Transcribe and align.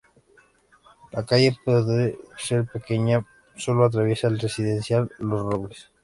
La 1.11 1.23
calle 1.27 1.55
por 1.63 1.85
ser 2.35 2.65
pequeña 2.65 3.23
sólo 3.55 3.85
atraviesa 3.85 4.29
el 4.29 4.39
Residencial 4.39 5.11
Los 5.19 5.43
Robles. 5.43 5.91